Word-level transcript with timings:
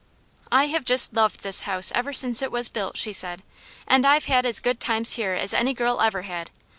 "I 0.51 0.65
have 0.65 0.83
just 0.83 1.13
loved 1.13 1.41
this 1.43 1.61
house 1.61 1.91
ever 1.93 2.11
since 2.11 2.41
it 2.41 2.51
was 2.51 2.69
built," 2.69 2.97
she 2.97 3.13
said, 3.13 3.43
"and 3.87 4.03
I've 4.03 4.25
had 4.25 4.47
as 4.47 4.59
good 4.59 4.79
times 4.79 5.13
here 5.13 5.33
as 5.33 5.53
any 5.53 5.75
girl 5.75 6.01
ever 6.01 6.23
had. 6.23 6.49